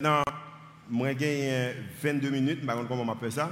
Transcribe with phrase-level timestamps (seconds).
[0.00, 0.22] Maintenant,
[0.88, 3.50] moi, j'ai 22 minutes, je comment ça,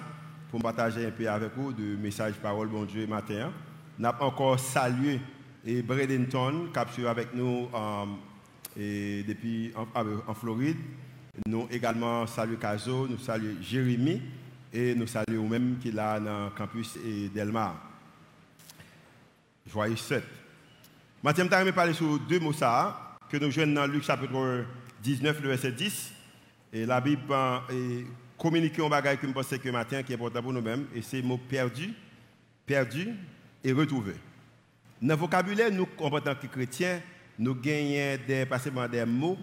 [0.48, 3.50] pour partager un peu avec vous de message parole, bon Dieu, matin.
[4.00, 5.18] Avons encore salué
[5.64, 8.04] et Bradenton, qui avec nous euh,
[8.76, 10.76] et depuis en, Floride.
[11.48, 14.22] Nous également saluons Caso, nous saluons Jérémy
[14.72, 16.96] et nous saluons même qui est là dans le campus
[17.34, 17.74] Delmar.
[19.66, 20.22] Joyeux 7.
[21.24, 24.64] Maintenant, je vais parler sur deux mots ça, que nous jouons dans Luc chapitre
[25.02, 26.12] 19, le verset 10.
[26.72, 27.32] Et la Bible
[28.36, 31.20] communique un bagage que je pense que matin qui est important pour nous-mêmes, et c'est
[31.20, 31.92] le mot perdu,
[32.66, 33.14] perdu
[33.64, 34.14] et retrouvé.
[35.00, 37.00] Dans le vocabulaire, nous, en tant que chrétiens,
[37.38, 39.38] nous gagnons des, pas seulement des mots,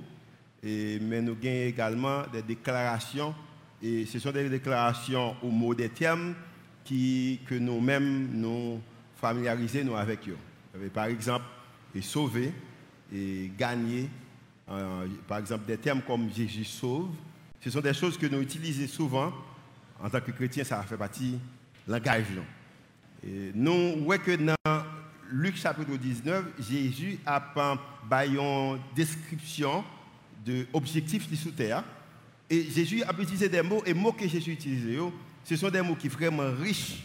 [0.63, 3.35] mais nous gagnons également des déclarations.
[3.81, 6.33] Et ce sont des déclarations ou mots, des termes
[6.83, 8.81] qui, que nous-mêmes nous
[9.15, 10.37] familiarisons nous avec eux.
[10.93, 11.45] Par exemple,
[12.01, 12.51] sauver
[13.13, 14.09] et gagner,
[14.69, 17.09] euh, par exemple, des termes comme Jésus sauve,
[17.61, 19.33] ce sont des choses que nous utilisons souvent
[20.01, 21.39] en tant que chrétiens, ça fait partie
[21.87, 22.25] de langage.
[23.55, 24.83] Nous voyons que dans
[25.31, 27.41] Luc chapitre 19, Jésus a
[28.25, 29.83] une description
[30.45, 31.83] de l'objectif de sous terre.
[32.49, 34.99] Et Jésus a utilisé des mots, et les mots que Jésus a utilisés,
[35.45, 37.03] ce sont des mots qui sont vraiment riches.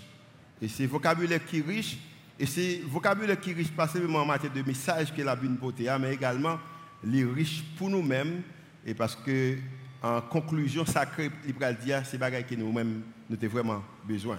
[0.60, 1.98] Et c'est vocabulaire qui est riche,
[2.38, 5.56] et c'est vocabulaire qui est riche pas seulement en matière de message que la Bible
[5.56, 6.58] porte, mais également
[7.04, 8.42] les riches pour nous-mêmes,
[8.84, 9.56] et parce que
[10.02, 14.38] en conclusion sacrée, il va dire c'est bagaille que nous-mêmes nous avons vraiment besoin.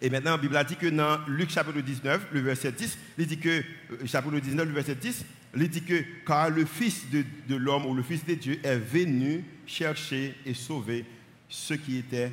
[0.00, 3.38] Et maintenant, la Bible dit que dans Luc chapitre 19, le verset 10, il dit
[3.38, 5.24] que, euh, chapitre 19, le verset 10,
[5.56, 9.44] il dit que car le Fils de, l'homme ou le Fils de Dieu est venu
[9.64, 11.06] chercher et sauver
[11.48, 12.32] ceux qui étaient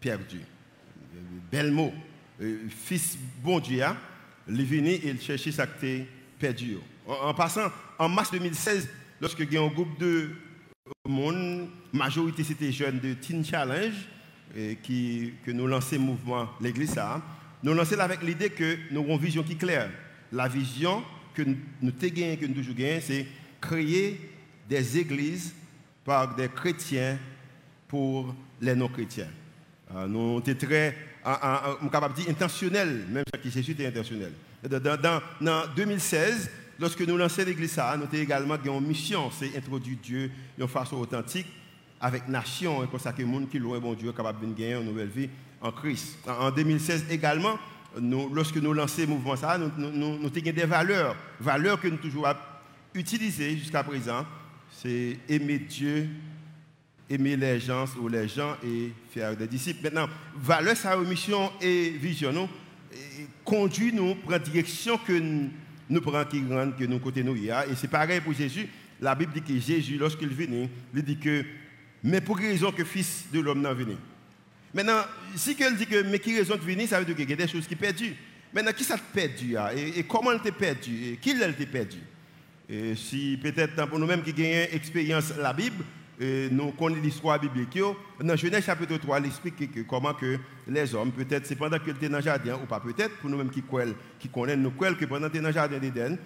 [0.00, 0.44] perdus.
[1.50, 1.92] Bel mot.
[2.40, 3.96] Euh, fils bon Dieu, hein,
[4.48, 6.06] il est venu et il cherchait était
[7.06, 8.88] En, passant, en mars 2016,
[9.20, 10.30] lorsque il y a un groupe de
[11.06, 13.94] monde, majorité c'était jeunes de Teen Challenge,
[14.82, 17.00] qui, que nous lançons le mouvement l'Église,
[17.62, 19.90] nous lançons avec l'idée que nous avons une vision qui est claire.
[20.32, 21.02] La vision
[21.34, 23.26] que nous avons que nous toujours c'est
[23.60, 24.20] créer
[24.68, 25.54] des églises
[26.04, 27.18] par des chrétiens
[27.86, 29.28] pour les non-chrétiens.
[29.94, 30.96] Euh, nous sommes très
[31.90, 34.32] capable de dire intentionnel, même si Jésus était intentionnel.
[34.62, 40.30] Dans, dans 2016, lorsque nous lançons l'église, nous avons également une mission, c'est introduire Dieu
[40.56, 41.46] de façon authentique
[42.00, 44.74] avec nation, et pour ça que le monde qui loin bon Dieu capable de gagner
[44.74, 45.28] une nouvelle vie
[45.60, 46.18] en Christ.
[46.26, 47.58] En 2016 également,
[48.32, 52.28] lorsque nous lançons le mouvement, ça, nous, avons des valeurs, valeurs que nous toujours
[52.94, 54.24] utilisées jusqu'à présent,
[54.70, 56.08] c'est aimer Dieu,
[57.10, 59.82] aimer les gens ou les gens et faire des disciples.
[59.84, 62.48] Maintenant, valeur, sa mission et vision,
[63.44, 65.12] conduit nous, prend direction que
[65.90, 68.68] nous prenons qui grande que nous côté nous Et c'est pareil pour Jésus.
[69.00, 71.44] La Bible dit que Jésus, lorsqu'il vient, il dit que,
[72.02, 73.94] mais pour quelle raison que Fils de l'homme n'est venu
[74.74, 75.02] Maintenant,
[75.34, 77.36] si elle dit que, mais qui raison de venir, ça veut dire qu'il y a
[77.36, 78.14] des choses qui sont perdues.
[78.52, 81.98] Maintenant, qui ça perdu et, et, comment elle t'a perdu et Qui elle t'a perdu?
[82.68, 85.84] Et Si peut-être pour nous-mêmes qui avons expérience la Bible,
[86.20, 87.78] nous connaissons l'histoire biblique.
[88.20, 91.90] Dans Genèse chapitre 3, il explique que comment que les hommes, peut-être c'est pendant qu'ils
[91.90, 93.62] étaient dans le jardin, ou pas peut-être, pour nous-mêmes qui,
[94.18, 96.18] qui connaissons, nous croyons que pendant qu'ils dans le jardin d'Éden,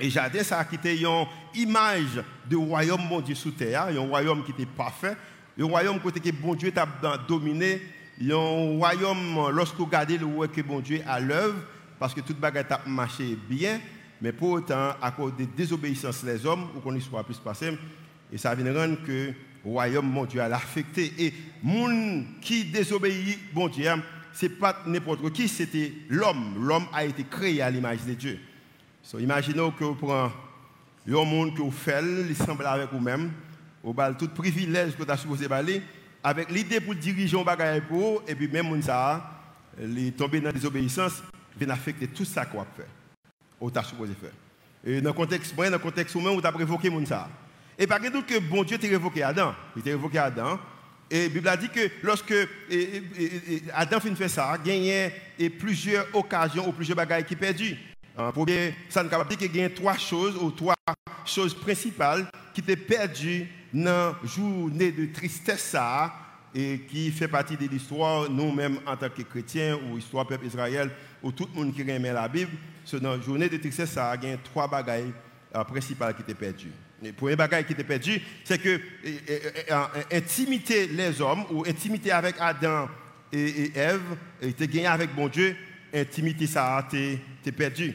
[0.00, 4.44] et jardin, ça a quitté une image de royaume bon Dieu sous terre, un royaume
[4.44, 5.16] qui était parfait,
[5.58, 7.82] un royaume côté que bon Dieu a dominé,
[8.22, 11.56] un royaume, lorsque vous regardez le que bon Dieu à l'œuvre,
[11.98, 13.80] parce que toute bagarre a marché bien,
[14.20, 17.76] mais pour autant, à cause de désobéissance des hommes, ou qu'on y soit plus passé,
[18.32, 19.32] et ça vient rendre que
[19.64, 21.12] le royaume, mon Dieu, a affecté.
[21.18, 23.90] Et monde qui désobéit, bon Dieu,
[24.32, 26.54] ce n'est pas n'importe qui, c'était l'homme.
[26.66, 28.38] L'homme a été créé à l'image de Dieu.
[29.02, 30.30] So, imaginez que vous prenez
[31.08, 33.32] un monde que vous faites, il semble avec vous-même,
[33.82, 35.82] vous avez tout privilège que vous avez supposé aller,
[36.22, 39.40] avec l'idée pour diriger un bagage pour et puis même ça,
[39.80, 41.22] il tomber dans la désobéissance,
[41.58, 42.86] vient affecter tout ça qu'on a fait,
[43.60, 44.32] vous supposé faire.
[44.84, 47.28] Et dans le contexte, dans le contexte où vous avez révoqué ça.
[47.78, 49.54] Et par exemple que bon Dieu t'a révoqué Adam.
[49.76, 50.58] Il t'a révoqué Adam.
[51.10, 52.34] Et la Bible a dit que lorsque
[53.72, 55.10] Adam finit fait ça, il y a
[55.58, 57.76] plusieurs occasions ou plusieurs bagages qui perdus.
[58.34, 60.74] Pour bien, ça ne capable qu'il y a trois choses ou trois
[61.24, 65.76] choses principales qui étaient perdues dans la journée de tristesse
[66.54, 70.90] et qui fait partie de l'histoire, nous-mêmes en tant que chrétiens ou histoire peuple Israël
[71.22, 72.50] ou tout le monde qui aime la Bible.
[72.92, 75.12] Dans la journée de tristesse, il y a trois bagages
[75.54, 76.72] euh, principales qui étaient perdues.
[77.02, 78.80] Le premier bagage qui était perdu, c'est que
[80.10, 82.88] intimité les hommes ou intimité avec Adam
[83.32, 84.00] et, Ève,
[84.42, 85.54] était gagné avec bon Dieu,
[85.94, 87.94] intimité ça a été perdu.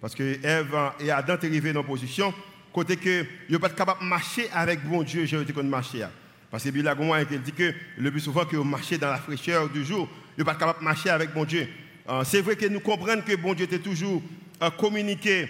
[0.00, 2.32] Parce que Ève et Adam étaient arrivés dans une position
[2.72, 6.06] côté que yo pas capable de marcher avec bon Dieu, j'ai été comme marcher.
[6.50, 6.94] Parce que Bible a
[7.24, 10.78] dit que le plus souvent que vous dans la fraîcheur du jour, vous pas capable
[10.78, 11.68] de marcher avec bon Dieu.
[12.08, 14.22] Euh, c'est vrai que nous comprenons que bon Dieu était toujours
[14.62, 15.48] euh, communiqué,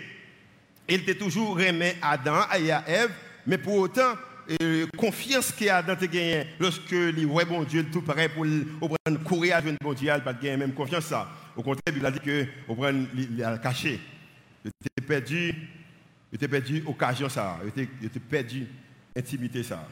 [0.88, 3.10] il était toujours aimé Adam et à Ève,
[3.46, 4.14] mais pour autant,
[4.62, 8.46] euh, confiance qu'il a gagnants lorsque les ouais bon Dieu tout pareil pour,
[8.78, 11.28] pour courir à bon Dieu, il pas gagner même confiance ça.
[11.54, 14.00] Au contraire, il a dit que on prend le caché.
[14.64, 15.54] Il était perdu,
[16.32, 17.68] il était perdu occasion ça, il
[18.06, 18.66] était, perdu
[19.14, 19.86] intimité ça.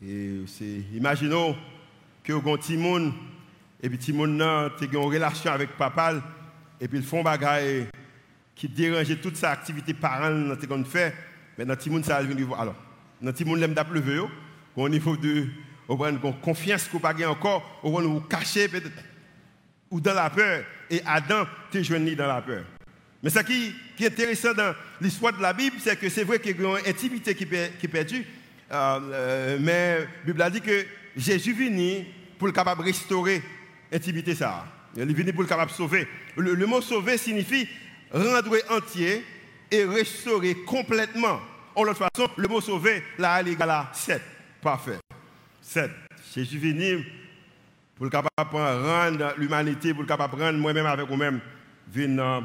[0.00, 1.56] Et c'est imaginons
[2.22, 3.12] que un petit monde
[3.82, 6.14] et puis petit monde a une relation avec papa
[6.80, 7.86] et puis ils font bagaille
[8.56, 11.14] qui dérangeait toute sa activité dans ce fait.
[11.56, 12.76] Mais dans monde ça venu voir alors
[13.22, 14.20] dans monde l'aime d'appleuver
[14.74, 15.46] au niveau de
[15.88, 18.90] on confiance qu'on pas encore, on va nous cacher peut-être
[19.90, 22.64] ou dans la peur et Adam t'es jeune dans la peur.
[23.22, 26.60] Mais ce qui, est intéressant dans l'histoire de la Bible, c'est que c'est vrai qu'il
[26.60, 28.24] y a une intimité qui, est perdue,
[28.70, 30.84] euh, euh, mais la Bible a dit que
[31.16, 32.04] Jésus venu
[32.38, 33.42] pour le capable de restaurer
[33.90, 34.34] l'intimité.
[34.34, 34.66] Ça.
[34.96, 36.06] Il est venu pour le capable de sauver.
[36.36, 37.68] Le, mot sauver signifie
[38.12, 39.24] rendre entier
[39.70, 41.40] et restaurer complètement.
[41.74, 44.22] En l'autre façon, le mot sauver, là, il est égal à 7.
[44.62, 44.98] Parfait.
[45.60, 45.90] 7.
[46.34, 47.04] Jésus venu
[47.96, 51.40] pour le capable de rendre l'humanité, pour le capable rendre moi-même avec vous-même,
[51.92, 52.44] vin,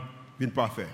[0.55, 0.87] parfait.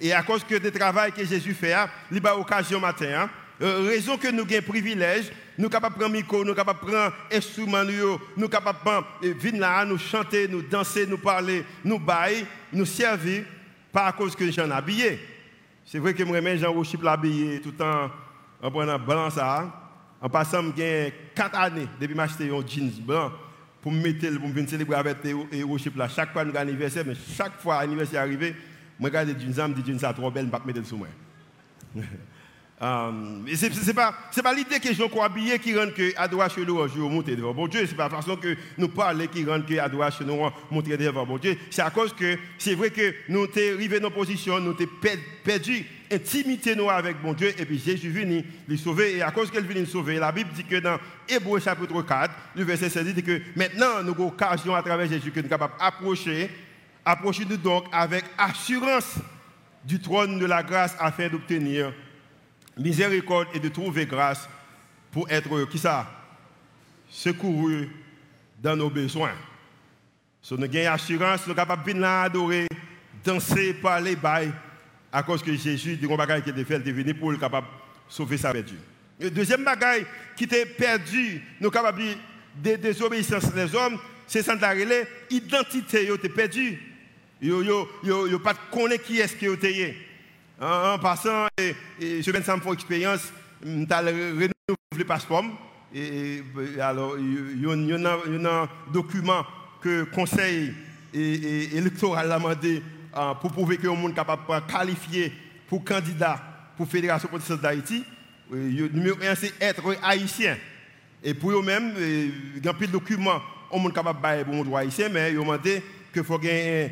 [0.00, 3.30] Et à cause que travail que Jésus fait, hein, il y a occasion matin, hein,
[3.62, 6.80] euh, raison que nous avons privilège, nous sommes capables de prendre micro, nous sommes capables
[6.80, 11.64] de prendre instrument, nous sommes capables de venir là, nous chanter, nous danser, nous parler,
[11.84, 13.44] nous bailler, nous servir,
[13.96, 15.18] pas à cause que j'en habillé.
[15.86, 18.10] C'est vrai que moi, Jean Rochip l'habillé tout temps
[18.62, 19.72] en prenant blanc ça.
[20.20, 23.32] En passant, j'ai 4 années depuis que j'ai acheté un jeans blanc
[23.80, 26.08] pour me mettre, pour venir célébrer avec les Rochip là.
[26.08, 28.54] Chaque fois nous avons anniversaire, mais chaque fois l'anniversaire arrivé,
[29.00, 30.66] je regarde les jeans, je me dis jeans ça trop belle, je ne vais pas
[30.66, 31.08] mettre sous moi.
[32.78, 37.34] Um, ce n'est pas, l'idée que je crois qui rend que adoration nous jour monter
[37.34, 37.86] devant bon Dieu.
[37.86, 41.24] Ce n'est pas la façon que nous parlons qui rend que adoration nous monter devant
[41.24, 41.56] bon Dieu.
[41.70, 45.20] C'est à cause que c'est vrai que nous sommes arrivés dans nos positions, nous avons
[45.42, 47.54] perdu intimité nous avec bon Dieu.
[47.58, 49.16] Et puis Jésus venu les sauver.
[49.16, 52.34] Et à cause qu'il venu nous sauver, la Bible dit que dans Hébreu chapitre 4,
[52.56, 55.58] le verset 16 dit que maintenant nous avons occasion à travers Jésus que nous sommes
[55.58, 56.50] capables d'approcher,
[57.06, 59.14] approcher nous donc avec assurance
[59.82, 61.92] du trône de la grâce afin d'obtenir
[62.76, 64.48] miséricorde et de trouver grâce
[65.10, 66.10] pour être, qui ça
[67.08, 67.88] Secouru
[68.62, 69.34] dans nos besoins.
[70.42, 72.66] Si nous avons assurance, nous sommes capables de adorer,
[73.24, 74.52] danser, parler, bailler,
[75.12, 77.66] à cause que Jésus, dit qu'on bagaille qui était fait, est venu pour le capable
[77.66, 78.76] de sauver sa perdu.
[79.18, 80.04] Le deuxième bagaille
[80.36, 82.02] qui était perdu, nous sommes capables
[82.62, 84.56] de désobéissance des hommes, c'est sans
[85.30, 86.78] l'identité, était perdue.
[87.40, 87.62] Yo,
[88.02, 88.54] yo, pas
[89.04, 89.96] qui est-ce qui est
[90.60, 93.32] en, passant, et, et, je viens de faire expérience,
[93.62, 94.50] je renouvelé
[94.96, 95.44] le passeport.
[95.94, 96.42] Et,
[96.80, 99.44] alors, il y, a un document
[99.80, 100.72] que le conseil
[101.14, 102.82] électoral a demandé
[103.16, 105.32] euh, pour prouver que le monde capable de qualifier
[105.68, 106.40] pour candidat
[106.76, 108.04] pour la Fédération protestante d'Haïti.
[108.50, 110.56] Numéro un, c'est être haïtien.
[111.24, 114.64] Et pour eux-mêmes, il y a un de documents, on est capable de pour le
[114.64, 115.82] droit haïtien, mais ils ont demandé
[116.12, 116.90] qu'il faut gagner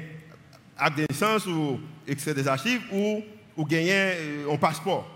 [0.78, 3.22] un acte de naissance ou excès des archives ou
[3.56, 5.10] ou gagner euh, un passeport.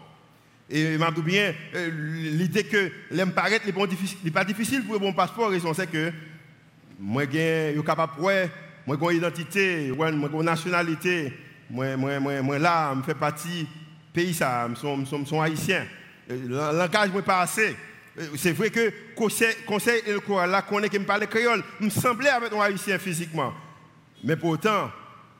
[0.70, 1.90] Et m'a bien, euh,
[2.32, 6.12] l'idée que l'aime paraître n'est pas difficile pour un bon passeport, raison c'est que
[7.00, 11.32] moi, je suis capable moi, j'ai une identité, moi, j'ai une nationalité,
[11.70, 13.66] moi, moi, moi, moi là, je fais partie du
[14.12, 15.86] pays, je suis haïtien.
[16.30, 17.74] Euh, langage n'est pas assez.
[18.36, 21.62] C'est vrai que le conseil, conseil et le courant là, connaît qui me parle créole,
[21.80, 23.54] me semblait avec un haïtien physiquement.
[24.24, 24.90] Mais pourtant,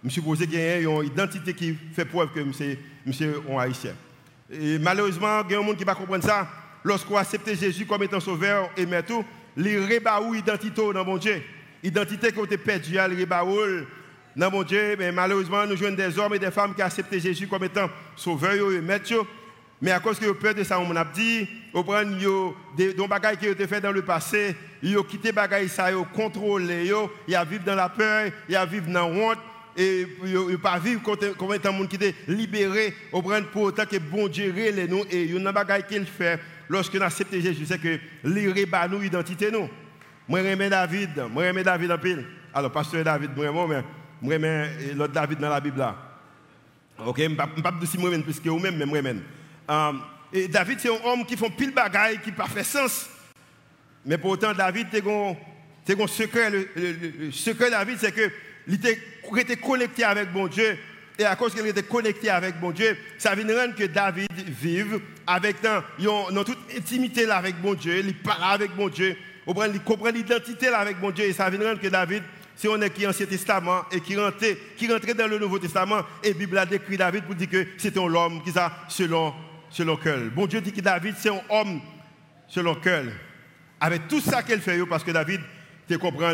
[0.05, 3.93] je suppose qu'il y une identité qui fait preuve que monsieur, monsieur est haïtien.
[4.81, 6.49] Malheureusement, il y a un monde qui ne pas comprendre ça.
[6.85, 9.25] Lorsqu'on accepte Jésus comme étant sauveur et tout,
[9.57, 11.43] les rebaou identité dans mon Dieu.
[11.83, 13.85] Identité qui a perdue, les rebaou
[14.37, 14.95] dans mon Dieu.
[14.99, 18.73] Mais malheureusement, nous jouons des hommes et des femmes qui acceptent Jésus comme étant sauveur
[18.73, 19.13] et maître.
[19.81, 22.03] Mais à cause que peur de ça, on a dit, on prend
[22.77, 25.95] des bagages qui ont été faits dans le passé, ils ont quitté les bagages, ils
[25.95, 27.11] ont contrôlé, ils ont
[27.45, 29.39] vivre dans la peur, ils ont vivre dans la honte,
[29.79, 34.27] et ne pas vivre comme un monde qui est libéré au pour autant que bon
[34.27, 35.05] Dieu les nous.
[35.09, 38.55] Et il y a un qu'il fait lorsque nous acceptons Jésus c'est que lire
[38.91, 39.69] nous identité nous.
[40.27, 41.23] Moi j'aime David.
[41.31, 42.25] Moi j'aime David en pile.
[42.53, 43.85] Alors pasteur David vraiment mais
[44.21, 45.97] moi j'aime l'autre David dans la Bible là.
[47.07, 49.23] OK pas dire si moi même plus que vous même mais moi même
[49.69, 50.01] um,
[50.33, 53.09] et David c'est un homme qui fait pile bagaille qui pas fait sens.
[54.05, 54.89] Mais pourtant David
[55.85, 56.51] c'est un secret.
[56.51, 58.29] Le, secret de David c'est que
[58.67, 58.99] il était
[59.57, 60.79] connecté avec bon Dieu
[61.19, 65.01] et à cause qu'il était connecté avec bon Dieu, ça vient rendre que David vive
[65.27, 69.17] avec dans, dans toute intimité là avec bon Dieu, il parle avec bon Dieu,
[69.47, 72.23] il comprend l'identité là avec bon Dieu, et ça vient rendre que David,
[72.55, 76.29] si on est qui Ancien Testament et qui rentrait, qui dans le Nouveau Testament, et
[76.29, 79.35] la Bible a décrit David pour dire que c'était un homme qui ça selon,
[79.71, 80.21] selon cœur.
[80.33, 81.81] Bon Dieu dit que David c'est un homme
[82.47, 83.05] selon cœur.
[83.81, 85.41] Avec tout ça qu'elle fait, parce que David
[85.89, 86.33] te comprend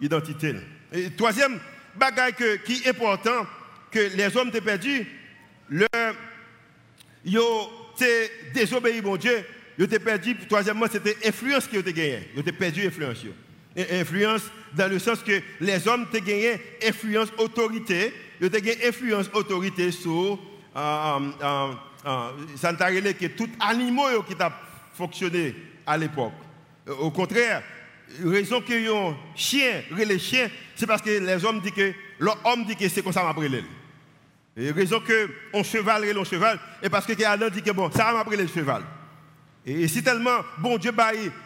[0.00, 0.54] l'identité.
[0.92, 1.58] Et troisième
[1.96, 3.46] bagage qui est important,
[3.90, 5.06] que les hommes t'ont perdu,
[5.70, 6.14] leur,
[7.24, 7.68] ils ont
[8.54, 9.44] désobéi mon Dieu,
[9.78, 12.30] ils ont perdu, troisièmement, c'était l'influence qu'ils ont gagné.
[12.34, 13.24] Ils ont perdu l'influence.
[13.76, 14.42] Influence
[14.74, 19.90] dans le sens que les hommes ont gagné influence, autorité, ils ont gagné influence, autorité
[19.92, 20.38] sur,
[20.76, 21.72] euh, euh,
[22.06, 24.52] euh, que tout animaux qui ont
[24.94, 25.54] fonctionné
[25.86, 26.32] à l'époque.
[27.00, 27.62] Au contraire,
[28.24, 32.76] raison qu'ils ont chien, les chiens, c'est parce que les hommes disent que l'homme dit
[32.76, 33.62] que c'est comme ça m'a brûlé.
[34.56, 38.24] Et raison que on cheval cheval, et parce que Adam dit que bon, ça m'a
[38.24, 38.82] brûlé le cheval.
[39.64, 40.92] Et si tellement bon Dieu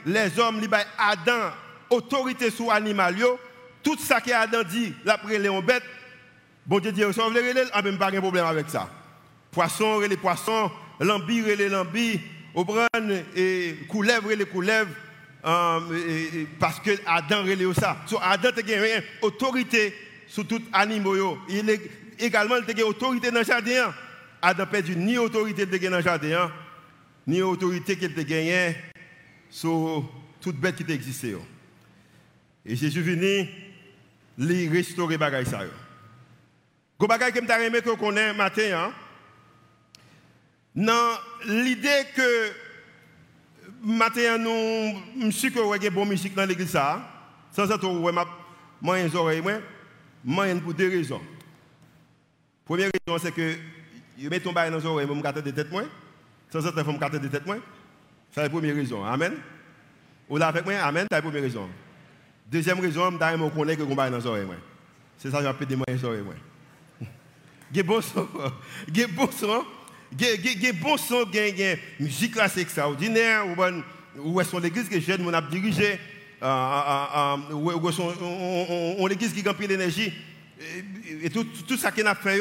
[0.07, 1.53] les hommes, baille Adam
[1.91, 3.17] autorité sur l'animal,
[3.83, 5.83] tout ça que Adam dit, l'après les bête,
[6.67, 8.89] bon Dieu dit, veut dire, ah, même pas de problème avec ça.
[9.51, 12.21] Poisson, les poissons, lambi, les lambis,
[12.55, 12.65] au
[13.37, 14.91] et couleuvre, les couleuvres,
[15.45, 17.97] euh, parce que Adam relève ça.
[18.07, 19.95] So, Adam a une autorité
[20.29, 21.19] sur tout animal.
[21.49, 21.81] Il est
[22.19, 23.93] également il autorité dans le jardin.
[24.41, 26.51] Adam perdu ni autorité dans le jardin,
[27.27, 28.77] ni autorité qu'il a gagné
[29.51, 31.37] sur toute bête qui existait.
[32.65, 33.49] Et Jésus venu
[34.39, 35.61] les restaurer bagay ça.
[36.99, 38.93] Go bagay que m'ta aimé que connaît matin hein.
[40.75, 42.53] Dans l'idée que
[43.83, 47.09] matin nous suis que ouais bon musique dans l'église ça.
[47.51, 48.27] Sans ça ouais m'a
[48.81, 49.55] moyen oreilles moi
[50.25, 51.21] moyen pour deux raisons.
[52.65, 53.57] Première raison c'est que
[54.19, 55.83] je mets ton bail dans les oreilles, je me garde de tête moi.
[56.51, 57.57] Sans ça faut me garder de tête moi.
[58.31, 59.05] C'est la première raison.
[59.05, 59.35] Amen.
[60.29, 61.69] Ou là avec moi, amen, c'est la première raison.
[62.51, 64.47] Deuxième raison, je me connais que je dans les oreilles.
[65.19, 66.23] C'est ça je vais les oreilles.
[67.75, 67.83] Il
[69.17, 69.65] bon.
[70.19, 73.45] Il bon son, il musique là, c'est extraordinaire.
[74.19, 75.99] Où est-ce l'église que jeune, on a dirigé
[76.43, 77.47] on
[79.07, 80.13] l'église qui gagne l'énergie.
[81.23, 82.41] Et tout, tout ça qu'on a fait,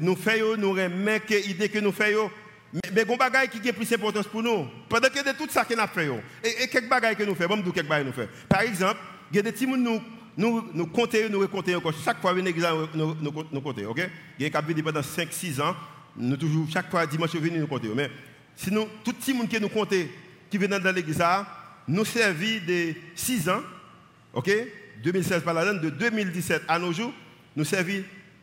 [0.00, 2.30] nous faisons, nous remettons l'idée que nous faisons.
[2.72, 4.66] Mais il y a des choses qui ont plus d'importance pour nous.
[4.88, 6.08] Pendant que de tout ça qu'on a fait,
[6.44, 8.28] et, et quelques choses que nous faisons, bon, quelques choses nous faisons.
[8.48, 8.98] Par exemple,
[9.30, 10.02] il y a des petits nous
[10.36, 11.92] nous nous comptons, nous recomptons encore.
[12.04, 13.94] Chaque fois, nous nous, nous, nous comptons.
[14.38, 15.74] Il y a des pendant 5-6 ans,
[16.18, 17.94] nous toujours, chaque fois, dimanche, nous nous comptons.
[17.94, 18.10] Mais
[18.56, 19.94] sinon, tout le monde qui nous compte,
[20.50, 21.22] qui vient dans l'église,
[21.86, 23.62] nous servi de 6 ans,
[24.32, 24.50] ok?
[25.02, 27.12] 2016 par la de 2017 à nos jours,
[27.54, 28.02] nous servi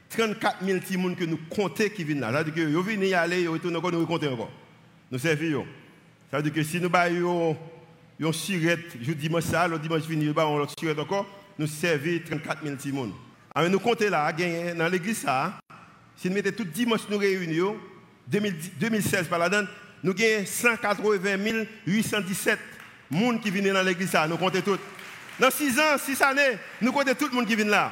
[0.10, 2.32] 34 000 petits que nous comptons qui viennent là.
[2.32, 4.52] Ça veut dire que nous venons y aller, nous retournons encore, nous comptons encore.
[5.12, 5.66] Nous servons.
[6.32, 7.58] Ça veut dire que si nous avons
[8.20, 11.28] une surette, je dimanche ça, le dimanche fini, nous avons une surette encore,
[11.60, 12.94] nous servons 34 000 petits
[13.54, 15.60] Alors nous comptons là, dans l'église ça,
[16.18, 17.78] si nous mettons tout dimanche nous réunions,
[18.28, 19.50] 2016 par la
[20.04, 22.60] nous avons 180 817
[23.10, 24.80] monde qui viennent dans l'église, nous comptons tous.
[25.40, 27.92] Dans 6 ans, 6 années, nous comptons tout le monde qui vient là.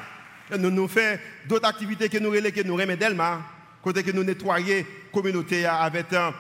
[0.58, 3.42] Nous nous faisons d'autres activités que nous que nous remettons Delma,
[3.84, 6.34] que nous nettoyons la communauté avec un,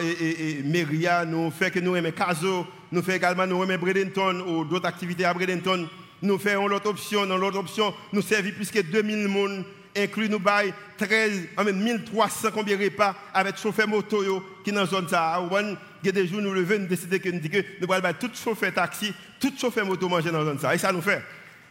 [0.00, 4.40] et, et, Méria, nous faisons que nous remettons Caso, nous faisons également nous remettons Bradenton
[4.46, 5.88] ou d'autres activités à Bradenton.
[6.20, 9.64] Nous faisons l'autre option, dans l'autre option, nous servons plus que 2000 personnes
[9.96, 14.22] inclus nous bail 13, 1300 combien repas avec chauffeur moto
[14.64, 15.40] qui dans zone ça.
[16.02, 18.30] Il y a des jours nous levons, nous que nous disons que nous allons tout
[18.34, 20.74] chauffeur taxi, tout chauffeur moto manger dans zone ça.
[20.74, 21.22] Et ça nous fait.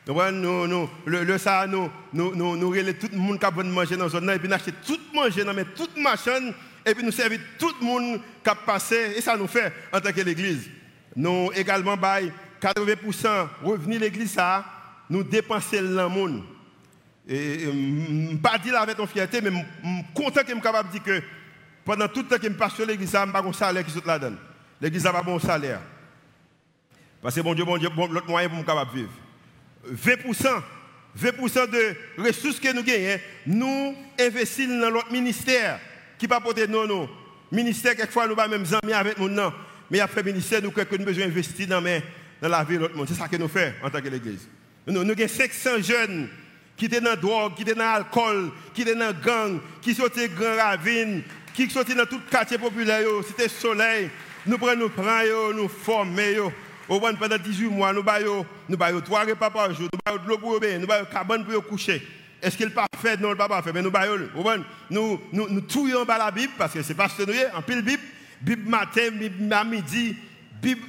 [0.08, 3.98] Nous, nous, le, le ça, nous, nous, nous, nous, tout le monde qui a manger
[3.98, 6.54] dans zone et puis nous achetons tout manger, dans toute machine,
[6.86, 10.00] et puis nous servons tout le monde qui a passé, et ça nous fait en
[10.00, 10.70] tant que l'église.
[11.16, 14.38] Nous également, 80% revenus l'église,
[15.10, 16.44] nous dépensons le monde.
[17.28, 20.90] Et je ne pas dire avec ton fierté, mais je suis content que je capable
[20.90, 21.24] de dire que
[21.86, 23.92] pendant tout le temps que je passe sur l'église, je n'ai pas un salaire qui
[23.92, 24.38] saute là-dedans.
[24.80, 25.82] L'église n'a pas bon salaire.
[27.22, 29.12] Parce que bon Dieu, bon Dieu, l'autre moyen pour me capable vivre.
[29.94, 30.62] 20%,
[31.16, 31.32] 20
[31.72, 35.80] de ressources que nous gagnons, nous investissons dans notre ministère
[36.18, 37.10] qui pas porter non, non.
[37.51, 39.30] Ministère, quelquefois, nous pas même amis avec nous.
[39.90, 43.08] Mais après ministère, nous, nous besoin d'investir dans, dans la vie de l'autre monde.
[43.08, 44.48] C'est ça que nous faisons en tant que l'église.
[44.88, 46.30] Nous, nous avons 500 jeunes
[46.75, 49.94] qui étaient dans la drogue, qui étaient dans l'alcool, qui étaient dans la gang, qui
[49.94, 51.24] dans grand ravine,
[51.54, 54.10] qui sont dans tout quartier populaire, c'était soleil.
[54.46, 56.51] Nous prenons, nous prenons, nous formons.
[56.90, 60.24] Au moins pendant 18 mois, nous baillons, nous baillons trois repas par jour, nous baillons
[60.24, 62.06] de l'eau pour nous baillons cabane pour coucher.
[62.42, 63.20] Est-ce qu'il pas fait?
[63.20, 63.72] Non, il pas parfait.
[63.74, 67.22] Mais nous, nous, nous, nous, nous touillons la Bible parce que c'est pas ce
[67.56, 68.01] en pile Bible,
[68.42, 70.16] Bible matin, Bible à midi,
[70.62, 70.82] Bible.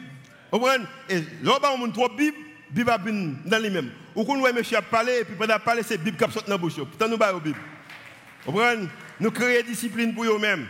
[1.09, 2.37] Et là, on a trop Bible,
[2.73, 3.91] Bible a dans lui-même.
[4.15, 6.49] Ou quand nous, monsieur a parlé, et puis pendant parler, c'est Bible qui a sorti
[6.49, 6.77] dans la bouche.
[6.77, 7.59] Pourtant, nous, la Bible.
[8.45, 8.89] Vous comprenez?
[9.21, 10.67] Nous créons discipline pour eux-mêmes.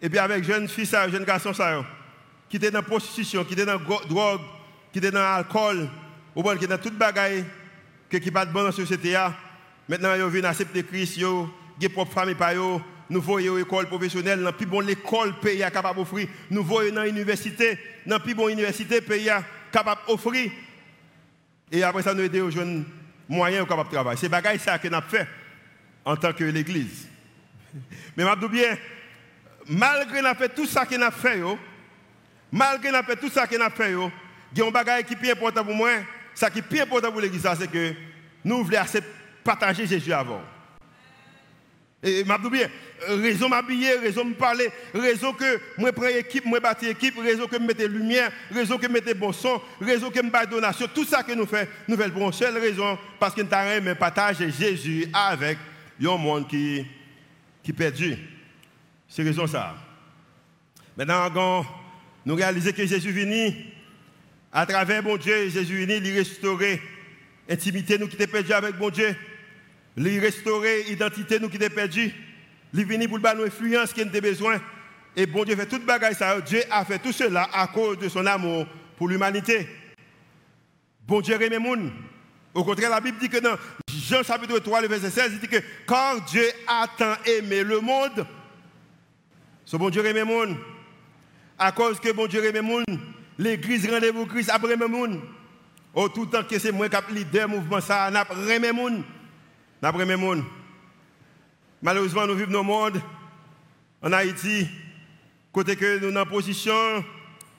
[0.00, 1.82] Et puis avec jeunes filles, jeunes garçons, ça,
[2.48, 4.40] qui étaient dans la prostitution, qui étaient dans la drogue,
[4.92, 5.88] qui étaient dans l'alcool,
[6.34, 7.44] ou qui étaient dans toute bagaille
[8.10, 9.16] qui pas de bon dans la société.
[9.88, 11.50] Maintenant, ils viennent accepter Christ, ils ont
[11.92, 12.36] propre famille,
[13.08, 16.28] nous voyons l'école professionnelle, dans plus bon l'école pays capable d'offrir.
[16.50, 19.30] Nous voyons dans l'université, dans plus bon université pays
[19.72, 20.50] capable d'offrir.
[21.70, 22.84] Et après ça, nous aidons aux jeunes
[23.28, 24.18] moyens capables de travailler.
[24.18, 25.26] C'est bagaille ça que nous avons fait
[26.04, 27.08] en tant que l'Église.
[28.16, 28.76] Mais je bien,
[29.68, 30.22] malgré
[30.54, 31.42] tout ça que nous avons fait,
[32.52, 33.92] malgré tout ça que nous avons fait,
[34.52, 35.90] il y a un bagage qui est plus important pour moi.
[36.34, 37.94] Ce qui est plus important pour l'Église, c'est que
[38.44, 38.78] nous voulons
[39.42, 40.42] partager Jésus avant.
[42.02, 42.68] Et m'a bien,
[43.08, 47.56] raison m'habiller, raison me parler, raison que moi prends équipe, moi bâtir équipe, raison que
[47.56, 51.04] me mette lumière, raison que me mette bon son, raison que me baille donation, tout
[51.04, 54.50] ça que nous faisons, nous faisons pour une seule raison, parce que nous avons partager
[54.50, 55.56] Jésus avec
[56.04, 56.84] un monde qui,
[57.62, 58.16] qui perdu.
[59.08, 59.74] C'est raison ça.
[60.96, 61.64] Maintenant,
[62.26, 63.54] nous réalisons que Jésus venu,
[64.52, 66.80] à travers mon Dieu, Jésus venu, il restaurer
[67.48, 69.16] l'intimité nous qui perdu avec mon Dieu,
[69.96, 72.12] il restaurer l'identité nous qui était perdu,
[72.74, 74.60] il venu pour nous influence qui nous besoin.
[75.16, 76.38] Et bon Dieu fait toute bagaille ça.
[76.40, 79.66] Dieu a fait tout cela à cause de son amour pour l'humanité.
[81.06, 81.90] Bon Dieu aime les
[82.52, 83.56] Au contraire, la Bible dit que dans
[83.88, 87.80] Jean chapitre 3, le verset 16, il dit que quand Dieu a tant aimé le
[87.80, 88.26] monde,
[89.64, 90.56] ce bon Dieu aime le monde.
[91.58, 92.84] À cause que bon Dieu aime le monde,
[93.38, 95.20] l'église rendez-vous Christ après le monde.
[95.94, 99.02] Au tout temps que c'est moi qui leader mouvement ça, n'a pas le monde.
[99.82, 100.42] N'a pas le monde.
[101.82, 103.02] Malheureusement, nous vivons dans le monde,
[104.02, 104.66] en Haïti,
[105.52, 107.04] côté que nous sommes en position,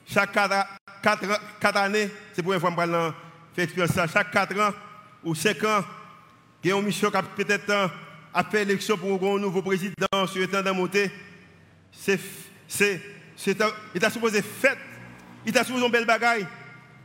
[0.06, 3.12] chaque 4, années, c'est pour une fois que je
[3.54, 4.74] fais expérience chaque 4 ans
[5.22, 5.84] ou 5 ans,
[6.64, 7.90] il y a une mission qui peut-être
[8.34, 11.10] a fait élection pour un nouveau président sur le temps de monter.
[11.92, 12.18] C'est,
[12.66, 13.00] c'est,
[13.46, 14.76] il est supposé faire,
[15.46, 16.46] il est supposé une belle bagaille.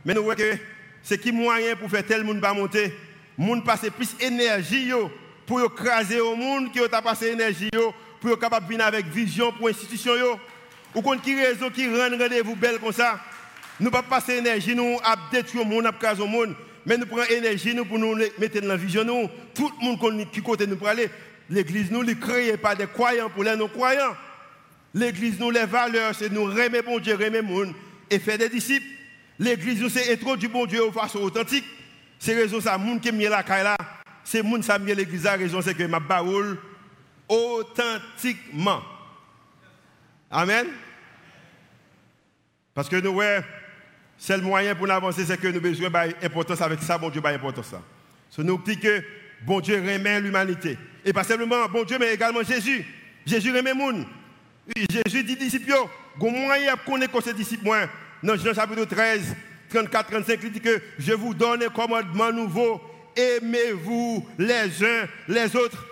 [0.04, 0.58] Mais nous voyons que
[1.02, 2.92] c'est qui moyen pour faire tel monde pas monter.
[3.36, 4.90] Monde passe plus d'énergie
[5.46, 7.70] pour écraser au monde qui a passé énergie
[8.20, 10.12] pour être capable de venir avec vision pour l'institution.
[10.94, 13.20] Ou contre qui raison qui rend rendez-vous belle comme ça?
[13.80, 16.54] Nous ne pas passer énergie nous à détruire le monde, à craser le monde,
[16.86, 19.28] mais nous prenons énergie nous pour nous mettre dans la vision nous.
[19.52, 21.10] Tout le monde qui côté nous pour aller.
[21.50, 24.14] L'église nous ne créée pas des croyants pour les non-croyants.
[24.94, 27.74] L'église nous les valeurs, c'est nous remettre bon Dieu, remettre le monde
[28.08, 28.86] et faire des disciples.
[29.40, 31.64] L'église nous c'est introduire bon Dieu de façon authentique.
[32.24, 33.76] C'est raison ça, monde qui mis la caille là,
[34.24, 36.58] c'est moun sa l'église la raison c'est que ma baoule
[37.28, 38.80] authentiquement.
[40.30, 40.68] Amen?
[42.72, 43.44] Parce que nous ouais
[44.16, 47.28] c'est le moyen pour avancer c'est que nous besoin d'importance avec ça bon Dieu ba
[47.28, 47.82] importance ça.
[48.30, 49.04] So, nous dit que
[49.42, 52.86] bon Dieu remet l'humanité et pas simplement bon Dieu mais également Jésus.
[53.26, 54.06] Jésus remet moun.
[54.74, 55.74] Jésus dit disciples,
[56.18, 57.86] go moyen pour connaître ces disciples
[58.22, 59.36] dans Jean chapitre 13
[59.74, 62.80] 34 35 il dit que je vous donne un commandement nouveau
[63.16, 65.84] aimez-vous les uns les autres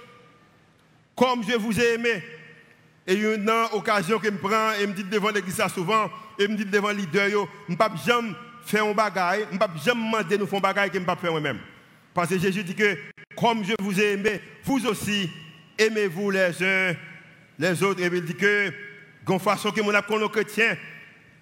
[1.15, 2.23] comme je vous ai aimé.
[3.07, 6.11] Et il y a une occasion que je prends et me dit devant l'église souvent,
[6.39, 7.29] et me dit devant le leader,
[7.69, 8.33] je ne peux jamais
[8.65, 11.05] faire un bagage, je ne peux jamais demander nous faire un bagage que je ne
[11.05, 11.59] peux pas faire moi-même.
[12.15, 12.97] Parce que Jésus dit que
[13.37, 15.31] comme je vous ai aimé, vous aussi
[15.79, 16.95] aimez-vous les uns
[17.59, 18.01] les autres.
[18.01, 18.71] Et il dit que,
[19.27, 20.77] de façon que mon apprend chrétiens,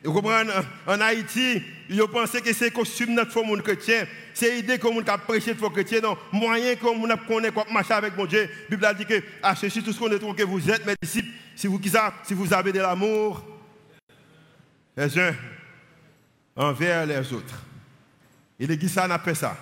[0.03, 0.51] vous comprenez,
[0.87, 4.07] en Haïti, ils pensent que c'est costume notre monde chrétien.
[4.33, 6.01] C'est l'idée que nous a prêché de chrétien.
[6.01, 8.49] Non, moyen que nous connaît quoi marcher avec mon Dieu.
[8.71, 11.29] La Bible dit que, à ceci, tout ce qu'on est que vous êtes mes disciples,
[11.55, 11.79] si vous,
[12.25, 13.45] si vous avez de l'amour,
[14.97, 15.35] les uns
[16.57, 17.63] envers les autres.
[18.59, 19.57] Et l'église, ça n'a pas ça.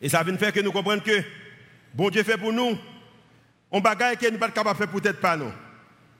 [0.00, 1.22] Et ça vient faire que nous comprenions que,
[1.92, 2.78] bon Dieu fait pour nous,
[3.70, 5.52] on bagaille que nous pas capables de faire peut-être pas nous.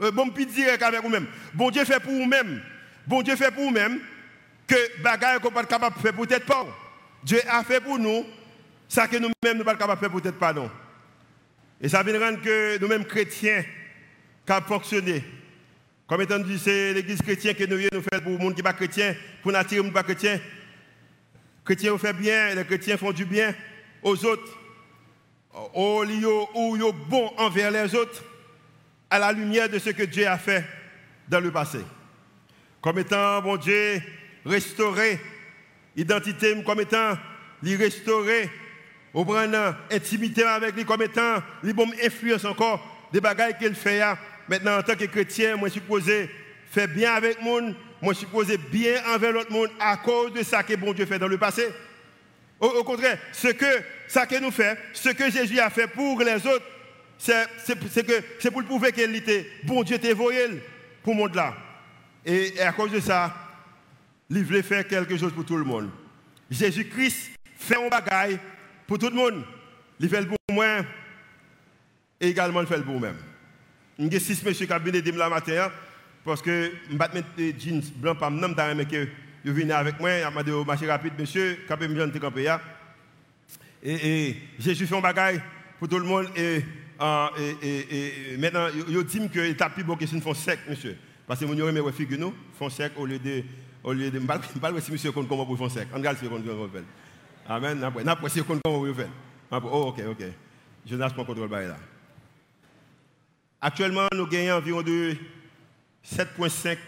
[0.02, 1.26] Euh, bon, puis dire avec vous-même.
[1.54, 2.62] Bon Dieu fait pour vous-même.
[3.06, 4.00] Bon Dieu fait pour vous-même
[4.66, 6.66] que bagaille qu'on pas capable de faire peut-être pas.
[7.22, 8.24] Dieu a fait pour nous
[8.88, 10.70] ça que nous-mêmes nous pas capable de faire peut-être pas non.
[11.80, 13.64] Et ça vient rendre que nous-mêmes chrétiens
[14.46, 15.24] qui fonctionné.
[16.06, 18.72] Comme étant dit, c'est l'église chrétienne que nous nous pour le monde qui n'est pas
[18.72, 20.34] chrétien, pour attirer le monde pas chrétien.
[20.34, 20.40] Les
[21.64, 23.54] chrétiens font bien, les chrétiens font du bien
[24.02, 24.58] aux autres.
[25.74, 28.24] Au lieu où ils sont bons envers les autres,
[29.08, 30.64] à la lumière de ce que Dieu a fait
[31.28, 31.78] dans le passé
[32.80, 34.00] comme étant, bon Dieu,
[34.44, 35.20] restauré,
[35.96, 37.16] identité comme étant,
[37.62, 38.48] lui restaurer
[39.12, 39.44] On prend
[39.90, 44.00] intimité avec lui comme étant, lui bon influence encore des bagailles qu'il fait.
[44.48, 46.30] Maintenant, en tant que chrétien, moi, je suis posé
[46.70, 50.32] faire bien avec le monde, moi, je suis posé bien envers l'autre monde à cause
[50.32, 51.68] de ça que bon Dieu fait dans le passé.
[52.60, 56.46] Au, contraire, ce que ça que nous fait, ce que Jésus a fait pour les
[56.46, 56.64] autres,
[57.18, 60.46] c'est pour le prouver qu'il était bon Dieu t'est voyé
[61.02, 61.54] pour le monde là.
[62.24, 63.34] Et, à cause de ça,
[64.28, 65.90] il voulait faire quelque chose pour tout le monde.
[66.50, 68.38] Jésus-Christ fait un bagaille
[68.86, 69.44] pour tout le monde.
[69.98, 70.84] Il fait pour moi
[72.20, 73.16] et également il fait pour moi-même.
[73.98, 75.70] Il y a six messieurs qui ont venu la matin
[76.24, 79.08] parce que je vais mettre des jeans blancs par nom, mais que
[79.44, 82.54] ils viennent avec moi, m'ont dit au marché rapide, monsieur, quand même jeune campé
[83.82, 85.40] Et, et Jésus fait un bagaille
[85.78, 86.62] pour tout le monde et,
[87.00, 90.96] euh, maintenant, ils disent que plus beau que c'est font sec, monsieur.
[91.30, 93.44] Parce que nous avons mes nous, font sec au lieu de.
[93.84, 94.18] Au lieu de.
[94.18, 95.88] Je ne sais pas si monsieur compte comment pour faire sec.
[95.92, 96.42] On regarde si on compte
[97.48, 97.84] Amen.
[97.84, 99.10] Après, après si on compte comment vous faire.
[99.52, 100.24] Oh, ok, ok.
[100.84, 101.76] Je n'ai pas contrôle là.
[103.60, 105.14] Actuellement, nous gagnons environ de
[106.04, 106.78] 7,5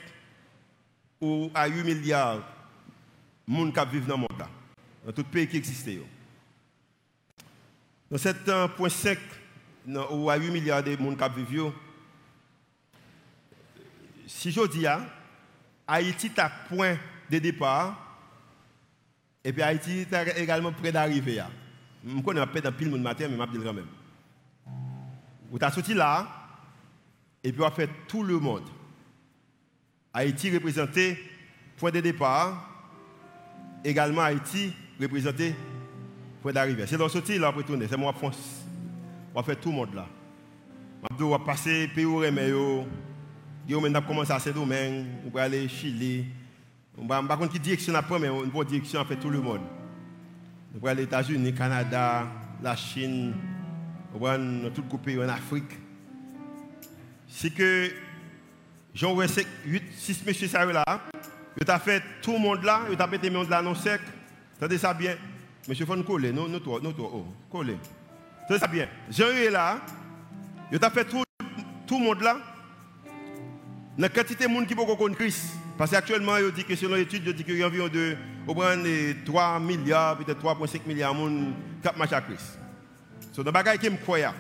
[1.20, 2.38] ou à 8 milliards
[3.46, 4.44] de monde qui vivent dans le monde,
[5.07, 5.88] dans tout pays qui existe.
[8.11, 9.18] Dans 7,5
[10.11, 11.70] ou à 8 milliards de monde qui vivent,
[14.33, 14.87] si je dis,
[15.87, 16.97] Haïti est point
[17.31, 17.97] de départ,
[19.45, 21.42] et puis Haïti est également près d'arriver.
[22.05, 23.87] Je connais peu dans pile monde matin, mais je vais quand même.
[25.51, 26.27] Vous êtes sorti là,
[27.45, 28.68] et puis on fait tout le monde.
[30.14, 31.18] Haïti représenté
[31.77, 32.68] point de départ,
[33.85, 35.55] également Haïti représenté
[36.40, 36.87] point d'arrivée.
[36.87, 37.87] C'est dans ce là, on retourner.
[37.88, 38.64] C'est moi France.
[39.35, 40.07] On faire tout le monde là.
[41.18, 42.23] On va passer pays où
[43.70, 46.27] on a commencé à domaine, on va aller Chili.
[46.98, 49.62] On va pas qui direction après, mais on va direction fait tout le monde.
[50.75, 52.27] On va aller aux États-Unis, Canada,
[52.62, 53.35] la Chine,
[54.14, 54.37] on va
[54.75, 55.72] tout le pays en Afrique.
[57.29, 57.90] C'est que
[58.94, 60.85] Jean 8, 6 messieurs ça là,
[61.59, 63.75] il a fait tout le monde là, il a fait tout le monde là non
[63.75, 64.01] sec.
[64.57, 65.16] Attendez ça bien.
[65.66, 67.77] Monsieur, nous coller, nous, nous, toi, nous, toi, oh, coller.
[68.44, 68.88] Attendez ça bien.
[69.11, 69.81] Jean est là,
[70.70, 71.25] il a fait tout
[71.90, 72.52] le monde là.
[73.98, 75.55] La quantité de monde qui peut connaître Christ.
[75.76, 78.55] Parce qu'actuellement, il dit que selon l'étude, il dit qu'il y a environ de, au
[79.24, 81.52] 3 milliards, peut-être 3,5 milliards de monde
[81.83, 82.59] qui marchent à Christ.
[83.33, 84.35] C'est un bagage qui me croit.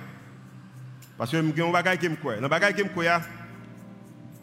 [1.16, 2.36] Parce que je un bagage qui me croit.
[2.36, 3.20] Dans bagage qui me croit,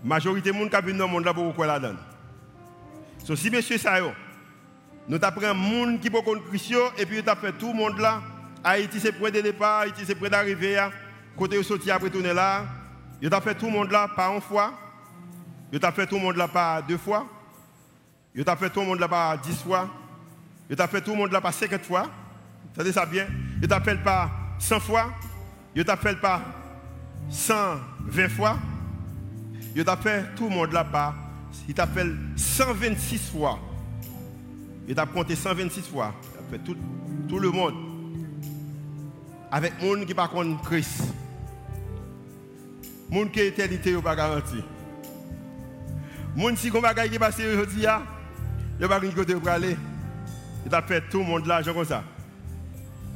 [0.03, 1.99] majorité des gens qui viennent dans le monde là pour quoi là-dedans.
[3.23, 3.99] So, si monsieur ça
[5.07, 6.19] nous avons un monde qui peut
[6.49, 8.21] Christ et puis nous fait tout le monde là.
[8.63, 10.87] Haïti c'est près de départ, Haïti c'est près d'arriver.
[11.35, 12.65] Côté où sortir après tourner là.
[13.21, 14.73] Nous avons fait tout le monde là par une fois.
[15.73, 17.27] Avons fait tout le monde là par deux fois.
[18.37, 19.89] Avons fait tout le monde là par dix fois.
[20.71, 22.03] Avons fait tout le monde là par cinquante fois.
[22.03, 23.27] Vous savez ça bien?
[23.69, 25.11] Avons fait par cent fois.
[25.77, 26.41] Avons fait par
[27.29, 27.75] cent
[28.07, 28.57] vingt fois.
[29.75, 31.13] Il t'a fait tout le monde là-bas.
[31.67, 33.59] Il t'a fait 126 fois.
[34.87, 36.13] Il t'a compté 126 fois.
[36.49, 36.75] Il a tout,
[37.27, 37.75] tout le monde.
[39.51, 41.03] Avec monde qui pas contre Christ.
[43.09, 44.63] Le monde qui est éternité pas garanti.
[46.39, 47.85] Monde qui est qui passe aujourd'hui,
[50.69, 52.01] t'a fait tout le monde là, comme ça.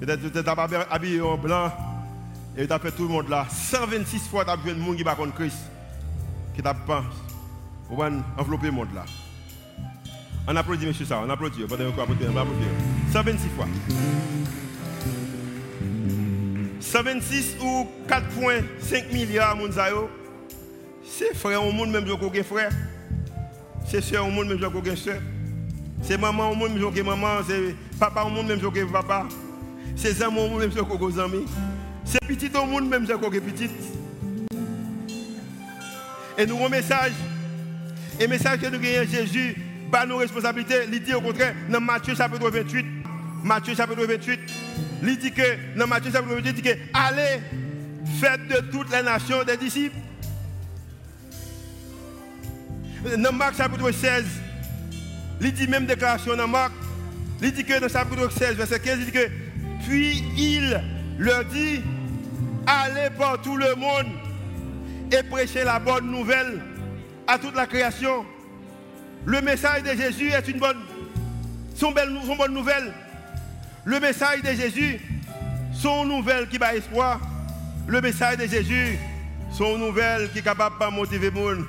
[0.02, 0.50] Peut-être
[1.22, 1.72] en blanc.
[2.58, 3.48] Et fait tout le monde là.
[3.50, 5.58] 126 fois, tu vu monde qui Christ
[6.54, 7.06] qui t'a pas
[7.88, 8.04] pour
[8.38, 9.06] envelopper le monde là.
[10.46, 12.66] On applaudit monsieur ça, on applaudit, on applaudit, on applaudit.
[13.14, 13.68] 126 fois.
[16.82, 19.72] 126 ou 4,5 milliards de
[21.06, 22.74] c'est frère au monde même qui frère.
[23.94, 25.22] C'est soeur au monde même qui soeur.
[26.02, 29.28] C'est maman au monde même qui maman, c'est papa au monde même qui papa.
[29.96, 30.80] C'est amis au monde même qui
[31.20, 31.46] amis.
[32.04, 33.70] C'est petit au monde même qui petit.
[36.40, 37.12] Et nous avons un message.
[38.20, 39.56] Et message que nous gagnons, Jésus,
[39.92, 42.86] par nos responsabilités, il dit au contraire, dans Matthieu chapitre 28,
[43.44, 44.40] Matthieu chapitre 28,
[45.04, 47.42] il dit que, dans Matthieu chapitre 28, il dit que, allez,
[48.20, 49.98] faites de toutes les nations des disciples.
[53.04, 54.24] Dans Marc chapitre 16,
[55.42, 56.72] il dit même déclaration dans Marc,
[57.42, 59.30] il dit que dans chapitre 16, verset 15, il dit que,
[59.86, 60.82] puis il
[61.18, 61.82] leur dit,
[62.66, 64.08] allez par tout le monde
[65.12, 66.62] et prêcher la bonne nouvelle
[67.28, 68.26] à toute la création.
[69.26, 70.80] Le message de Jésus est une bonne,
[71.76, 72.94] son belle, son bonne nouvelle.
[73.84, 75.02] Le message de Jésus,
[75.74, 77.20] son nouvelle qui va espoir.
[77.86, 78.98] Le message de Jésus,
[79.52, 81.66] son nouvelle qui est capable de motiver le monde.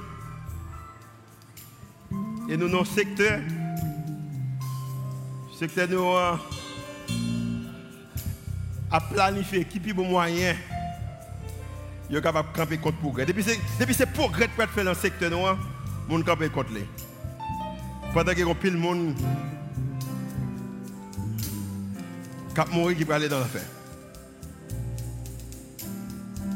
[2.49, 3.41] Et nous, nos secteurs,
[5.59, 6.17] secteur nous,
[8.91, 10.55] à planifier qui est bon moyen
[12.11, 13.27] il est capable de camper contre progrès.
[13.27, 15.59] Depuis c'est progrès pour faire dans le secteur noir,
[16.09, 16.87] mon camper contre les.
[18.13, 19.15] Pendant qu'il y a pile monde
[22.55, 23.67] cap mourir qui peut aller dans l'affaire.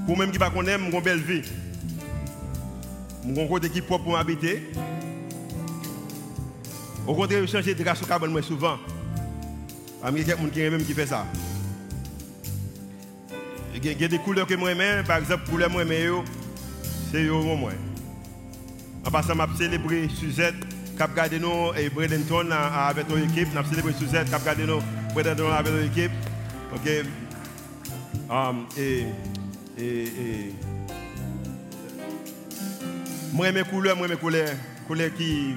[0.07, 1.42] Pour même qui pas connaître mon belle vie.
[3.24, 4.70] Mon côté qui propre pour m'habiter.
[7.09, 8.77] Au contraire, je change de grâce au carbone souvent.
[10.12, 11.25] Il y a des gens qui fait ça?
[13.75, 16.23] Il y a des couleurs que moi j'aime, par exemple, les couleurs que j'aime,
[17.11, 17.73] c'est yo moi.
[19.07, 20.55] En passant, je célébrer Suzette,
[20.99, 23.49] cap gardé nous et Bradenton avec notre équipe.
[23.55, 24.83] Je célébrer Suzette, cap gardé nous
[25.14, 26.12] Bradenton avec notre équipe.
[26.75, 26.90] OK.
[28.31, 29.07] Um, et,
[29.79, 30.55] et, et
[33.33, 34.51] moi les couleurs, moi les couleurs,
[34.87, 35.55] couleurs qui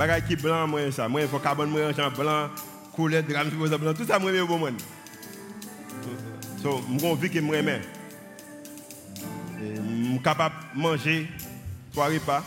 [0.00, 2.48] bagaille qui blanc moi ça, moi il faut carbone moi en blanc,
[2.94, 4.58] couleur drame blanc, tout ça moi j'aime bon
[6.62, 7.40] So, je suis que je
[9.60, 11.28] suis capable de manger
[11.92, 12.42] trois repas.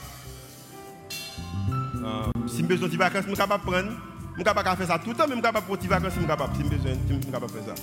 [1.96, 3.92] Uh, si je besoin de vacances, je suis capable de prendre.
[4.32, 5.88] Je suis capable de faire ça tout le temps, mais je suis capable de prendre
[5.88, 7.82] vacances si capable de faire ça.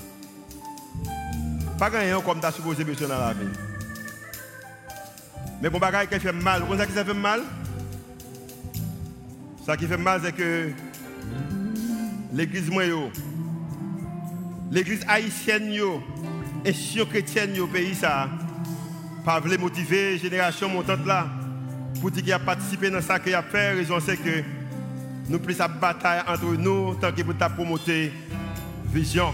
[1.78, 3.46] Pas grand comme tu as supposé besoin dans la vie.
[5.62, 7.40] Mais bon bagage qui fait mal, savez qui ça fait mal?
[9.64, 10.70] Ça qui fait mal, c'est que
[12.32, 13.10] l'église moyo,
[14.70, 15.70] l'église haïtienne
[16.66, 18.28] institution chrétienne au pays, ça,
[19.24, 21.26] pas voulu motiver la génération montante là,
[22.00, 23.72] pour dire qu'il a participé dans ça qu'il a fait.
[23.74, 24.42] Raison c'est que
[25.28, 27.80] nous plus à bataille entre nous, tant que pour promouvoir
[28.86, 29.32] vision.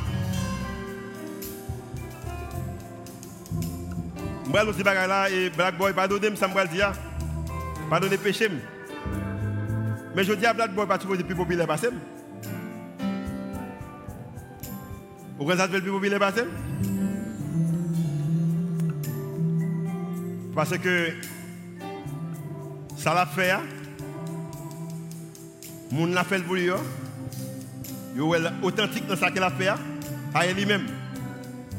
[4.46, 6.92] Je vais là et Black Boy, pardonnez moi ça me dire.
[7.88, 8.50] Pardonnez péché.
[10.16, 11.88] Mais je dis à Black Boy, pas supposé plus populaire pensez
[15.68, 16.44] que le plus populaire passer?
[20.54, 21.12] Parce que
[22.96, 23.54] ça l'a fait.
[25.92, 26.70] Moun l'a fait le lui.
[28.14, 29.70] Il est authentique dans ce qu'il a fait.
[30.32, 30.86] Ça est lui-même.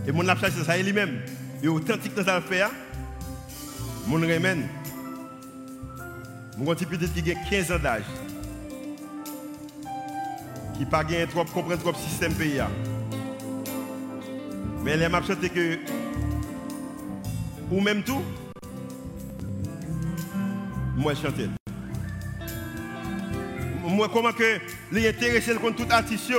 [0.05, 1.21] Et mon l'a fait ça est lui-même.
[1.63, 2.65] Est authentique dans ce qu'il a fait.
[4.05, 4.67] Mon remène.
[6.55, 8.03] Mon petit petit a 15 ans d'âge.
[10.77, 12.61] Qui pas trop comprendre trop le système pays.
[14.83, 15.79] Mais elle m'a chanté que
[17.71, 18.21] ou même tout
[20.95, 21.49] moi chanter.
[23.83, 24.59] Moi, comment que
[24.91, 26.31] les intéressés contre tout artiste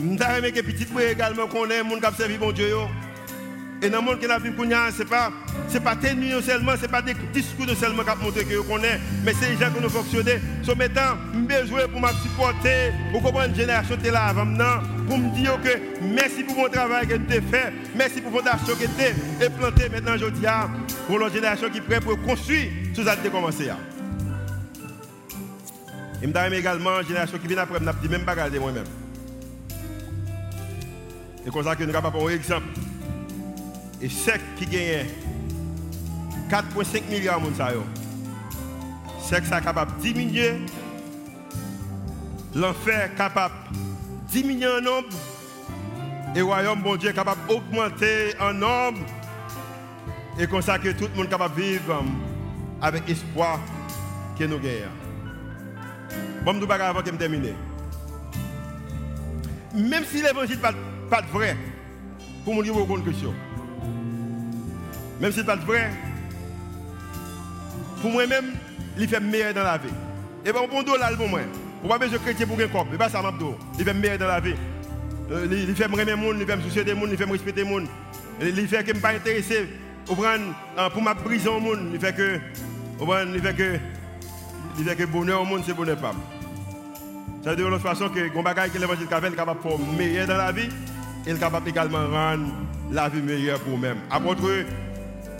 [0.00, 2.74] Je aimé que petit moi également qu'on est, monde qui a servi bon Dieu.
[3.82, 5.32] Et dans le monde qui a vu ce n'est pas
[5.84, 9.32] pas tenu seulement, ce n'est pas des discours seulement qui montré que qu'on est, mais
[9.38, 10.40] c'est les gens qui nous fonctionner.
[10.62, 14.82] So maintenant, besoin pour me supporter, pour comprendre une génération qui est là avant maintenant,
[15.06, 18.48] pour me dire que merci pour mon travail que tu as fait, merci pour votre
[18.48, 20.46] action que tu as planté maintenant je dis
[21.06, 23.70] pour la génération qui est prête pour construire ce que tu as commencé.
[26.22, 28.84] Et je également la génération qui vient après, je dit même pas moi-même.
[31.44, 32.66] C'est comme ça que nous sommes capables exemple.
[34.00, 35.06] Et c'est qui gagne
[36.50, 37.50] 4,5 milliards de.
[39.20, 40.52] C'est que ça capable de diminuer.
[42.54, 45.08] L'enfer capable de diminuer en nombre.
[46.34, 48.98] Et le royaume, bon Dieu, est capable d'augmenter en nombre.
[50.38, 52.18] Et comme ça que tout le monde est capable de vivre um,
[52.82, 53.58] avec espoir
[54.38, 54.92] que nous gagnons.
[56.44, 57.54] Bon, je vais avant que je termine.
[59.74, 61.56] Même si l'évangile n'est pas, vrai,
[62.44, 63.34] pour me dire une question.
[65.20, 65.90] Même si ce n'est pas vrai,
[68.00, 68.52] pour moi-même,
[68.98, 69.88] il fait meilleur dans la vie.
[70.44, 71.40] Et bien, on là pour moi.
[71.82, 72.86] On pas besoin chrétien pour un corps.
[72.90, 73.22] Mais pas ça,
[73.78, 74.54] Il fait meilleur dans la vie.
[75.30, 77.26] Euh, il fait me remettre les gens, il fait me soucier des gens, il fait
[77.26, 77.84] me respecter les gens.
[78.40, 79.68] Il fait que je ne pas intéressé
[80.08, 81.60] euh, pour ma prison.
[81.92, 82.38] Il fait que,
[83.34, 83.78] il fait que,
[84.78, 86.14] il que bonheur au monde, c'est bonheur pas.
[87.42, 90.36] Dire de l'autre façon que les bagaille que l'évangile est capable de faire meilleur dans
[90.36, 90.68] la vie,
[91.26, 92.46] il est capable également de rendre
[92.90, 93.98] la vie meilleure pour nous-mêmes.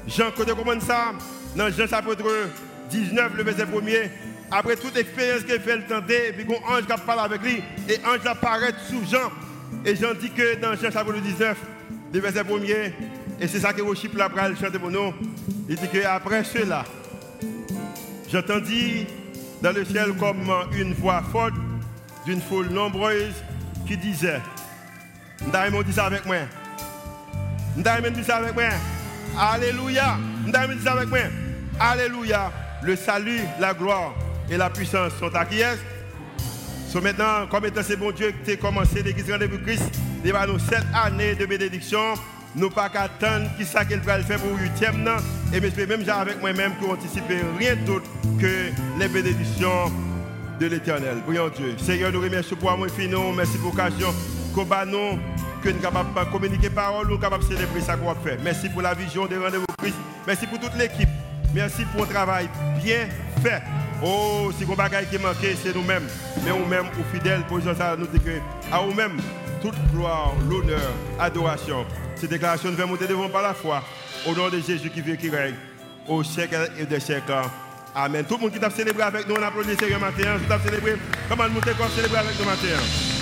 [0.06, 1.12] Jean, côté comment ça
[1.56, 2.48] dans Jean chapitre
[2.90, 4.10] 19, le verset 1er,
[4.50, 7.98] après toute expérience qu'il fait le tenter, puis un ange qui parle avec lui, et
[8.06, 9.32] ange apparaît sous Jean.
[9.84, 11.56] Et Jean dit que dans Jean chapitre 19,
[12.12, 12.92] le verset 1er,
[13.40, 15.12] et c'est ça que Rochip la pral chante pour nous,
[15.68, 16.84] il dit qu'après cela,
[18.30, 19.06] j'entendis
[19.60, 21.54] dans le ciel comme une voix forte
[22.24, 23.34] d'une foule nombreuse
[23.86, 24.40] qui disait,
[25.48, 26.36] Ndaïmon dit ça avec moi.
[27.76, 28.70] Ndaïmon dit ça avec moi.
[29.38, 30.16] Alléluia.
[30.82, 31.18] Ça avec moi.
[31.78, 32.52] Alléluia.
[32.82, 34.14] Le salut, la gloire
[34.50, 35.78] et la puissance sont à qui est
[36.88, 39.82] So maintenant, comme étant c'est bon Dieu tu as commencé l'église Rendez-vous Christ,
[40.24, 42.14] il va nous sept années de bénédiction.
[42.54, 45.06] Nous pas qu'attendre qui ça qu'il va faire pour le huitième.
[45.52, 47.24] Et même avec moi-même qui anticipe
[47.58, 48.08] rien d'autre
[48.40, 49.92] que les bénédictions
[50.58, 51.18] de l'éternel.
[51.26, 51.74] Prions Dieu.
[51.76, 53.14] Seigneur, nous remercions pour amour infini.
[53.36, 54.08] Merci pour l'occasion
[54.54, 55.18] que nous
[55.66, 58.38] que nous capables de communiquer parole, nous capables de célébrer ça qu'on faire.
[58.42, 59.96] Merci pour la vision de rendez-vous Christ.
[60.24, 61.08] Merci pour toute l'équipe.
[61.52, 62.48] Merci pour le travail
[62.82, 63.08] bien
[63.42, 63.62] fait.
[64.00, 66.06] Oh, si on bagaille qui manque, c'est nous-mêmes.
[66.44, 68.38] Mais nous-mêmes, aux fidèles, pour ça, nous dit que
[68.70, 69.16] à nous-mêmes,
[69.60, 71.84] toute gloire, l'honneur, adoration.
[72.14, 73.82] Ces déclarations nous monter devant par la foi.
[74.24, 75.54] Au nom de Jésus qui vit qui règne,
[76.06, 77.32] au siècle et des siècles.
[77.94, 78.24] Amen.
[78.24, 80.38] Tout le monde qui t'a célébré avec nous, on applaudit Seigneur matin.
[80.38, 80.96] Tout t'a célébré.
[81.28, 83.15] Comment nous t'es célébrer avec nous matin?